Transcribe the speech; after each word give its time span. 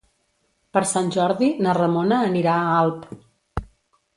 Per 0.77 0.81
Sant 0.91 1.11
Jordi 1.17 1.49
na 1.65 1.75
Ramona 1.81 2.19
anirà 2.31 2.57
a 2.63 2.73
Alp. 2.79 3.05